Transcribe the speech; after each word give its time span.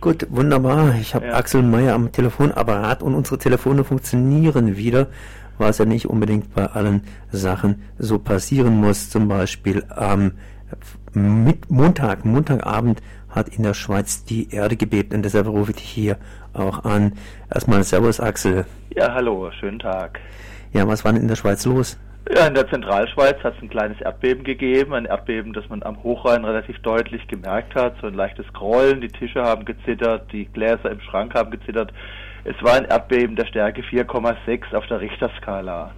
Gut, 0.00 0.26
wunderbar. 0.30 0.94
Ich 1.00 1.14
habe 1.14 1.26
Ja. 1.26 1.34
Axel 1.34 1.62
Meyer 1.62 1.94
am 1.94 2.12
Telefonapparat 2.12 3.02
und 3.02 3.14
unsere 3.14 3.38
Telefone 3.38 3.82
funktionieren 3.82 4.76
wieder, 4.76 5.08
was 5.58 5.78
ja 5.78 5.86
nicht 5.86 6.06
unbedingt 6.06 6.54
bei 6.54 6.66
allen 6.66 7.02
Sachen 7.32 7.82
so 7.98 8.18
passieren 8.20 8.76
muss. 8.76 9.10
Zum 9.10 9.26
Beispiel 9.26 9.84
am 9.88 10.32
mit 11.14 11.70
Montag, 11.70 12.24
Montagabend 12.24 13.02
hat 13.28 13.48
in 13.48 13.62
der 13.62 13.74
Schweiz 13.74 14.24
die 14.24 14.50
Erde 14.50 14.76
gebebt 14.76 15.12
und 15.14 15.22
deshalb 15.22 15.48
rufe 15.48 15.70
ich 15.72 15.78
dich 15.78 15.88
hier 15.88 16.16
auch 16.52 16.84
an. 16.84 17.14
Erstmal 17.52 17.82
Servus 17.82 18.20
Axel. 18.20 18.66
Ja, 18.94 19.12
hallo, 19.14 19.50
schönen 19.58 19.78
Tag. 19.78 20.20
Ja, 20.72 20.86
was 20.86 21.04
war 21.04 21.12
denn 21.12 21.22
in 21.22 21.28
der 21.28 21.36
Schweiz 21.36 21.64
los? 21.64 21.98
Ja, 22.34 22.46
in 22.46 22.54
der 22.54 22.68
Zentralschweiz 22.68 23.42
hat 23.42 23.56
es 23.56 23.62
ein 23.62 23.70
kleines 23.70 23.98
Erdbeben 24.02 24.44
gegeben, 24.44 24.92
ein 24.92 25.06
Erdbeben, 25.06 25.54
das 25.54 25.66
man 25.70 25.82
am 25.82 26.02
Hochrhein 26.02 26.44
relativ 26.44 26.78
deutlich 26.80 27.26
gemerkt 27.26 27.74
hat, 27.74 27.94
so 28.02 28.06
ein 28.06 28.14
leichtes 28.14 28.46
Grollen, 28.52 29.00
die 29.00 29.08
Tische 29.08 29.42
haben 29.42 29.64
gezittert, 29.64 30.30
die 30.30 30.44
Gläser 30.44 30.90
im 30.90 31.00
Schrank 31.00 31.34
haben 31.34 31.50
gezittert. 31.50 31.92
Es 32.44 32.62
war 32.62 32.74
ein 32.74 32.84
Erdbeben 32.84 33.34
der 33.34 33.46
Stärke 33.46 33.80
4,6 33.80 34.74
auf 34.74 34.86
der 34.88 35.00
Richterskala. 35.00 35.92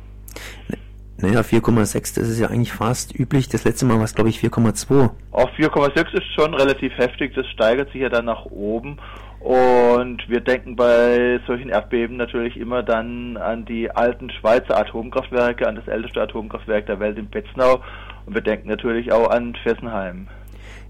Naja, 1.17 1.41
4,6, 1.41 2.19
das 2.19 2.29
ist 2.29 2.39
ja 2.39 2.49
eigentlich 2.49 2.73
fast 2.73 3.19
üblich. 3.19 3.49
Das 3.49 3.65
letzte 3.65 3.85
Mal 3.85 3.97
war 3.97 4.05
es, 4.05 4.15
glaube 4.15 4.31
ich, 4.31 4.39
4,2. 4.39 5.11
Auf 5.33 5.51
4,6 5.59 6.15
ist 6.15 6.35
schon 6.35 6.55
relativ 6.55 6.97
heftig, 6.97 7.35
das 7.35 7.47
steigert 7.49 7.91
sich 7.93 8.01
ja 8.01 8.09
dann 8.09 8.25
nach 8.25 8.47
oben. 8.47 8.99
Und 9.41 10.29
wir 10.29 10.41
denken 10.41 10.77
bei 10.77 11.41
solchen 11.47 11.71
Erdbeben 11.71 12.19
natürlich 12.19 12.59
immer 12.59 12.83
dann 12.83 13.39
an 13.39 13.65
die 13.65 13.91
alten 13.91 14.31
Schweizer 14.31 14.77
Atomkraftwerke, 14.77 15.67
an 15.67 15.77
das 15.77 15.89
älteste 15.89 16.21
Atomkraftwerk 16.21 16.87
der 16.87 17.01
Welt 17.01 17.17
in 17.17 17.29
Betznau. 17.29 17.81
Und 18.27 18.35
wir 18.35 18.43
denken 18.43 18.69
natürlich 18.69 19.11
auch 19.13 19.31
an 19.31 19.57
Fessenheim. 19.63 20.29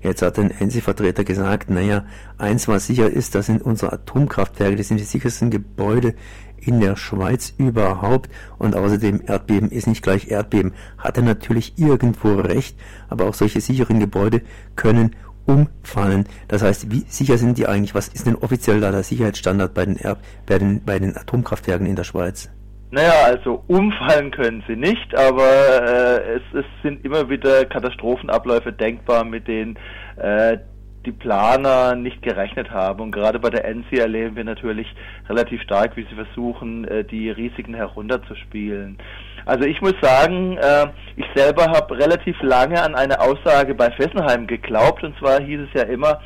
Jetzt 0.02 0.22
hat 0.22 0.38
ein 0.38 0.50
ENSI-Vertreter 0.50 1.24
gesagt, 1.24 1.70
naja, 1.70 2.04
eins 2.38 2.66
was 2.66 2.86
sicher 2.86 3.08
ist, 3.08 3.34
das 3.34 3.46
sind 3.46 3.62
unsere 3.62 3.92
Atomkraftwerke, 3.92 4.76
das 4.76 4.88
sind 4.88 4.98
die 4.98 5.04
sichersten 5.04 5.50
Gebäude 5.50 6.14
in 6.58 6.80
der 6.80 6.96
Schweiz 6.96 7.54
überhaupt 7.58 8.30
und 8.58 8.74
außerdem 8.76 9.22
Erdbeben 9.26 9.70
ist 9.70 9.86
nicht 9.86 10.02
gleich 10.02 10.28
Erdbeben. 10.28 10.72
Hat 10.98 11.16
er 11.16 11.22
natürlich 11.22 11.74
irgendwo 11.78 12.34
recht, 12.34 12.78
aber 13.08 13.26
auch 13.26 13.34
solche 13.34 13.60
sicheren 13.60 14.00
Gebäude 14.00 14.42
können 14.74 15.16
umfallen. 15.46 16.24
Das 16.48 16.62
heißt, 16.62 16.90
wie 16.90 17.04
sicher 17.08 17.38
sind 17.38 17.58
die 17.58 17.66
eigentlich? 17.66 17.94
Was 17.94 18.08
ist 18.08 18.26
denn 18.26 18.36
offiziell 18.36 18.80
da 18.80 18.90
der 18.90 19.02
Sicherheitsstandard 19.02 19.74
bei 19.74 19.86
den, 19.86 19.98
bei 20.46 20.58
den, 20.58 20.84
bei 20.84 20.98
den 20.98 21.16
Atomkraftwerken 21.16 21.86
in 21.86 21.96
der 21.96 22.04
Schweiz? 22.04 22.50
Naja, 22.92 23.12
also 23.26 23.62
umfallen 23.68 24.32
können 24.32 24.64
sie 24.66 24.74
nicht, 24.74 25.16
aber 25.16 25.44
äh, 25.44 26.34
es, 26.34 26.42
es 26.52 26.64
sind 26.82 27.04
immer 27.04 27.28
wieder 27.28 27.64
Katastrophenabläufe 27.64 28.72
denkbar, 28.72 29.24
mit 29.24 29.46
denen 29.46 29.78
äh, 30.16 30.58
die 31.06 31.12
Planer 31.12 31.94
nicht 31.94 32.22
gerechnet 32.22 32.70
haben. 32.70 33.00
Und 33.00 33.12
gerade 33.12 33.38
bei 33.38 33.50
der 33.50 33.64
ENSI 33.64 33.96
erleben 33.96 34.36
wir 34.36 34.44
natürlich 34.44 34.86
relativ 35.28 35.62
stark, 35.62 35.96
wie 35.96 36.06
sie 36.08 36.14
versuchen, 36.14 36.86
äh, 36.86 37.04
die 37.04 37.30
Risiken 37.30 37.74
herunterzuspielen. 37.74 38.98
Also 39.46 39.64
ich 39.64 39.80
muss 39.80 39.94
sagen, 40.02 40.58
äh, 40.58 40.86
ich 41.16 41.26
selber 41.34 41.64
habe 41.64 41.98
relativ 41.98 42.40
lange 42.42 42.82
an 42.82 42.94
eine 42.94 43.20
Aussage 43.20 43.74
bei 43.74 43.90
Fessenheim 43.92 44.46
geglaubt. 44.46 45.02
Und 45.02 45.16
zwar 45.18 45.40
hieß 45.40 45.60
es 45.60 45.80
ja 45.80 45.86
immer, 45.86 46.20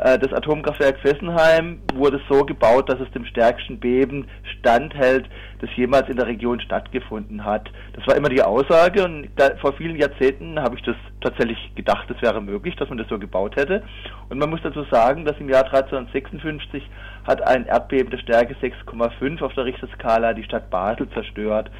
das 0.00 0.32
Atomkraftwerk 0.32 0.98
Fessenheim 1.00 1.80
wurde 1.94 2.20
so 2.28 2.44
gebaut, 2.44 2.88
dass 2.88 3.00
es 3.00 3.10
dem 3.10 3.26
stärksten 3.26 3.78
Beben 3.78 4.28
standhält, 4.58 5.28
das 5.60 5.68
jemals 5.76 6.08
in 6.08 6.16
der 6.16 6.26
Region 6.26 6.58
stattgefunden 6.60 7.44
hat. 7.44 7.70
Das 7.92 8.06
war 8.06 8.16
immer 8.16 8.30
die 8.30 8.42
Aussage 8.42 9.04
und 9.04 9.28
da, 9.36 9.50
vor 9.60 9.74
vielen 9.74 9.96
Jahrzehnten 9.96 10.58
habe 10.58 10.76
ich 10.76 10.82
das 10.84 10.96
tatsächlich 11.20 11.58
gedacht, 11.74 12.10
es 12.10 12.22
wäre 12.22 12.40
möglich, 12.40 12.74
dass 12.76 12.88
man 12.88 12.96
das 12.96 13.08
so 13.08 13.18
gebaut 13.18 13.56
hätte. 13.56 13.82
Und 14.30 14.38
man 14.38 14.48
muss 14.48 14.60
dazu 14.62 14.84
sagen, 14.90 15.26
dass 15.26 15.36
im 15.38 15.50
Jahr 15.50 15.64
1356 15.64 16.82
hat 17.26 17.46
ein 17.46 17.66
Erdbeben 17.66 18.10
der 18.10 18.18
Stärke 18.18 18.54
6,5 18.54 19.42
auf 19.42 19.52
der 19.52 19.66
Richterskala 19.66 20.32
die 20.32 20.44
Stadt 20.44 20.70
Basel 20.70 21.10
zerstört. 21.10 21.70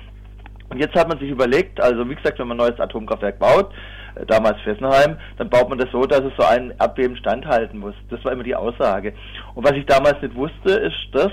Und 0.69 0.79
jetzt 0.79 0.95
hat 0.95 1.09
man 1.09 1.19
sich 1.19 1.31
überlegt, 1.31 1.81
also 1.81 2.09
wie 2.09 2.15
gesagt, 2.15 2.39
wenn 2.39 2.49
man 2.49 2.61
ein 2.61 2.69
neues 2.69 2.81
Atomkraftwerk 2.81 3.39
baut, 3.39 3.73
äh, 3.73 4.00
damals 4.27 4.61
Fessenheim, 4.63 5.17
dann 5.39 5.51
baut 5.51 5.69
man 5.69 5.79
das 5.79 5.91
so, 5.91 6.03
dass 6.03 6.21
es 6.21 6.33
so 6.37 6.45
ein 6.45 6.73
Erdbeben 6.79 7.17
standhalten 7.17 7.79
muss. 7.79 7.95
Das 8.11 8.25
war 8.25 8.33
immer 8.33 8.43
die 8.43 8.55
Aussage. 8.55 9.15
Und 9.55 9.65
was 9.65 9.73
ich 9.73 9.87
damals 9.87 10.21
nicht 10.23 10.35
wusste, 10.35 10.71
ist, 10.71 11.09
dass 11.13 11.33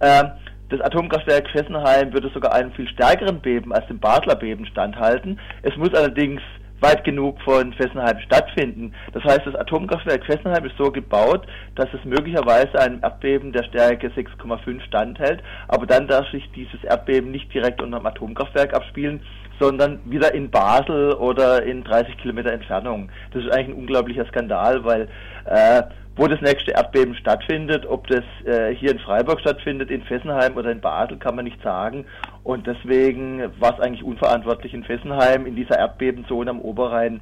äh, 0.00 0.24
das 0.70 0.80
Atomkraftwerk 0.80 1.48
Fessenheim 1.50 2.12
würde 2.12 2.30
sogar 2.30 2.52
einem 2.52 2.72
viel 2.72 2.88
stärkeren 2.88 3.40
Beben 3.40 3.72
als 3.72 3.86
dem 3.86 3.98
Basler 3.98 4.34
Beben 4.34 4.66
standhalten. 4.66 5.38
Es 5.62 5.76
muss 5.76 5.94
allerdings 5.94 6.40
weit 6.80 7.04
genug 7.04 7.40
von 7.42 7.72
Fessenheim 7.72 8.18
stattfinden. 8.20 8.92
Das 9.12 9.24
heißt, 9.24 9.46
das 9.46 9.54
Atomkraftwerk 9.54 10.24
Fessenheim 10.24 10.64
ist 10.64 10.76
so 10.76 10.90
gebaut, 10.90 11.46
dass 11.76 11.88
es 11.94 12.04
möglicherweise 12.04 12.78
einem 12.78 13.00
Erdbeben 13.02 13.52
der 13.52 13.64
Stärke 13.64 14.08
6,5 14.08 14.80
standhält, 14.82 15.42
aber 15.68 15.86
dann 15.86 16.08
darf 16.08 16.28
sich 16.30 16.48
dieses 16.54 16.82
Erdbeben 16.84 17.30
nicht 17.30 17.52
direkt 17.54 17.80
unter 17.80 17.98
dem 17.98 18.06
Atomkraftwerk 18.06 18.74
abspielen, 18.74 19.20
sondern 19.60 20.00
wieder 20.04 20.34
in 20.34 20.50
Basel 20.50 21.12
oder 21.14 21.62
in 21.62 21.84
30 21.84 22.18
Kilometer 22.18 22.52
Entfernung. 22.52 23.08
Das 23.32 23.44
ist 23.44 23.52
eigentlich 23.52 23.76
ein 23.76 23.80
unglaublicher 23.80 24.26
Skandal, 24.26 24.84
weil 24.84 25.08
äh, 25.46 25.82
wo 26.16 26.28
das 26.28 26.40
nächste 26.40 26.72
Erdbeben 26.72 27.14
stattfindet, 27.16 27.86
ob 27.86 28.06
das 28.06 28.24
äh, 28.44 28.74
hier 28.74 28.92
in 28.92 28.98
Freiburg 29.00 29.40
stattfindet, 29.40 29.90
in 29.90 30.02
Fessenheim 30.02 30.56
oder 30.56 30.70
in 30.70 30.80
Basel, 30.80 31.18
kann 31.18 31.34
man 31.34 31.44
nicht 31.44 31.60
sagen. 31.62 32.04
Und 32.44 32.66
deswegen 32.66 33.40
war 33.58 33.74
es 33.74 33.80
eigentlich 33.80 34.04
unverantwortlich 34.04 34.74
in 34.74 34.84
Fessenheim, 34.84 35.46
in 35.46 35.56
dieser 35.56 35.78
Erdbebenzone 35.78 36.50
am 36.50 36.60
Oberrhein, 36.60 37.20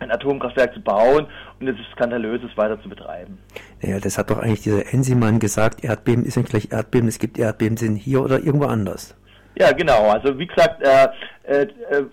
ein 0.00 0.10
Atomkraftwerk 0.10 0.74
zu 0.74 0.80
bauen 0.80 1.26
und 1.60 1.68
es 1.68 1.78
ist 1.78 1.90
skandalöses 1.92 2.50
weiter 2.56 2.80
zu 2.82 2.88
betreiben. 2.88 3.38
Naja, 3.80 4.00
das 4.00 4.18
hat 4.18 4.30
doch 4.30 4.38
eigentlich 4.38 4.62
dieser 4.62 4.92
Ensimann 4.92 5.38
gesagt, 5.38 5.84
Erdbeben 5.84 6.24
ist 6.24 6.36
nicht 6.36 6.50
gleich 6.50 6.72
Erdbeben, 6.72 7.08
es 7.08 7.18
gibt 7.18 7.38
Erdbeben 7.38 7.76
sind 7.76 7.96
hier 7.96 8.22
oder 8.22 8.40
irgendwo 8.40 8.66
anders. 8.66 9.16
Ja, 9.56 9.72
genau. 9.72 10.10
Also 10.10 10.36
wie 10.38 10.46
gesagt, 10.46 10.82
äh, 10.82 11.08
äh, 11.44 11.62
äh, 11.90 12.04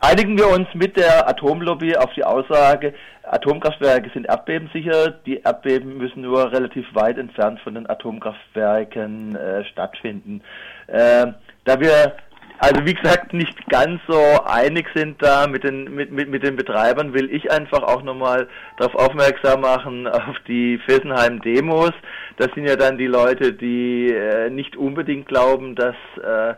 einigen 0.00 0.38
wir 0.38 0.48
uns 0.48 0.68
mit 0.74 0.96
der 0.96 1.28
Atomlobby 1.28 1.96
auf 1.96 2.12
die 2.14 2.24
Aussage, 2.24 2.94
Atomkraftwerke 3.22 4.10
sind 4.14 4.26
erdbebensicher, 4.26 5.10
die 5.26 5.40
Erdbeben 5.40 5.98
müssen 5.98 6.22
nur 6.22 6.50
relativ 6.52 6.86
weit 6.94 7.18
entfernt 7.18 7.60
von 7.60 7.74
den 7.74 7.88
Atomkraftwerken 7.88 9.36
äh, 9.36 9.64
stattfinden. 9.64 10.42
Äh, 10.86 11.26
da 11.64 11.80
wir 11.80 12.14
also 12.60 12.84
wie 12.84 12.94
gesagt 12.94 13.32
nicht 13.32 13.68
ganz 13.68 14.00
so 14.08 14.20
einig 14.44 14.88
sind 14.92 15.22
da 15.22 15.46
mit 15.46 15.62
den 15.62 15.94
mit, 15.94 16.10
mit, 16.10 16.28
mit 16.28 16.42
den 16.42 16.56
Betreibern, 16.56 17.14
will 17.14 17.30
ich 17.32 17.52
einfach 17.52 17.84
auch 17.84 18.02
nochmal 18.02 18.48
darauf 18.78 18.96
aufmerksam 18.96 19.60
machen 19.60 20.08
auf 20.08 20.36
die 20.48 20.78
Fessenheim 20.78 21.40
Demos. 21.40 21.92
Das 22.36 22.48
sind 22.54 22.66
ja 22.66 22.74
dann 22.74 22.98
die 22.98 23.06
Leute, 23.06 23.52
die 23.52 24.12
äh, 24.12 24.50
nicht 24.50 24.76
unbedingt 24.76 25.28
glauben, 25.28 25.76
dass 25.76 25.94
äh, 26.16 26.54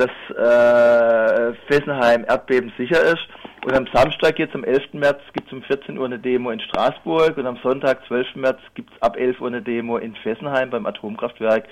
dass 0.00 0.10
äh, 0.36 1.54
Fessenheim 1.68 2.24
Erdbeben 2.26 2.72
sicher 2.78 3.02
ist. 3.02 3.28
Und 3.64 3.74
am 3.74 3.86
Samstag 3.92 4.38
jetzt 4.38 4.54
am 4.54 4.64
11. 4.64 4.94
März 4.94 5.20
gibt 5.34 5.48
es 5.48 5.52
um 5.52 5.62
14 5.62 5.98
Uhr 5.98 6.06
eine 6.06 6.18
Demo 6.18 6.50
in 6.50 6.60
Straßburg 6.60 7.36
und 7.36 7.46
am 7.46 7.58
Sonntag, 7.62 8.00
12. 8.08 8.36
März, 8.36 8.58
gibt 8.74 8.90
es 8.92 9.02
ab 9.02 9.16
11 9.18 9.40
Uhr 9.40 9.48
eine 9.48 9.60
Demo 9.60 9.98
in 9.98 10.14
Fessenheim 10.16 10.70
beim 10.70 10.86
Atomkraftwerk. 10.86 11.64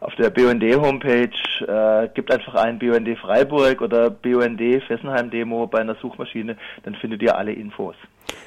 Auf 0.00 0.14
der 0.16 0.30
BUND-Homepage 0.30 1.30
äh, 1.66 2.08
gibt 2.14 2.32
einfach 2.32 2.54
ein 2.54 2.78
BUND 2.78 3.18
Freiburg 3.18 3.80
oder 3.82 4.10
BUND 4.10 4.60
Fessenheim-Demo 4.86 5.66
bei 5.66 5.80
einer 5.80 5.94
Suchmaschine, 5.96 6.56
dann 6.84 6.94
findet 6.94 7.22
ihr 7.22 7.36
alle 7.36 7.52
Infos. 7.52 7.94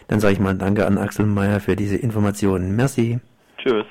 Dann 0.07 0.19
sage 0.19 0.33
ich 0.33 0.39
mal 0.39 0.55
Danke 0.55 0.85
an 0.85 0.97
Axel 0.97 1.25
Meyer 1.25 1.59
für 1.59 1.75
diese 1.75 1.97
Informationen. 1.97 2.75
Merci. 2.75 3.19
Tschüss. 3.57 3.85